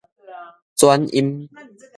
[0.75, 1.47] 轉音